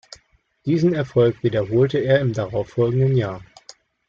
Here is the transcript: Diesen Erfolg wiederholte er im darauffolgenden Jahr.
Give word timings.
Diesen 0.65 0.95
Erfolg 0.95 1.43
wiederholte 1.43 1.99
er 1.99 2.21
im 2.21 2.33
darauffolgenden 2.33 3.15
Jahr. 3.15 3.43